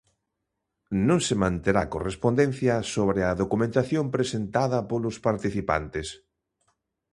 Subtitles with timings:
[1.07, 6.07] Non se manterá correspondencia sobre a documentación presentada polos participantes.